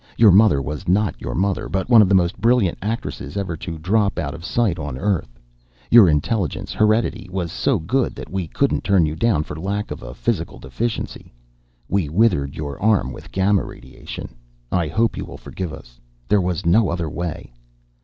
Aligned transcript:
Your 0.17 0.31
mother 0.31 0.63
was 0.63 0.87
not 0.87 1.21
your 1.21 1.35
mother 1.35 1.69
but 1.69 1.87
one 1.87 2.01
of 2.01 2.09
the 2.09 2.15
most 2.15 2.41
brilliant 2.41 2.79
actresses 2.81 3.37
ever 3.37 3.55
to 3.57 3.77
drop 3.77 4.17
out 4.17 4.33
of 4.33 4.43
sight 4.43 4.79
on 4.79 4.97
Earth. 4.97 5.39
Your 5.91 6.09
intelligence 6.09 6.73
heredity 6.73 7.29
was 7.31 7.51
so 7.51 7.77
good 7.77 8.15
that 8.15 8.31
we 8.31 8.47
couldn't 8.47 8.83
turn 8.83 9.05
you 9.05 9.15
down 9.15 9.43
for 9.43 9.55
lack 9.59 9.91
of 9.91 10.01
a 10.01 10.15
physical 10.15 10.57
deficiency. 10.57 11.31
We 11.87 12.09
withered 12.09 12.55
your 12.55 12.81
arm 12.81 13.11
with 13.13 13.31
gamma 13.31 13.63
radiation. 13.63 14.33
I 14.71 14.87
hope 14.87 15.17
you 15.17 15.23
will 15.23 15.37
forgive 15.37 15.71
us. 15.71 15.99
There 16.27 16.41
was 16.41 16.65
no 16.65 16.89
other 16.89 17.07
way. 17.07 17.53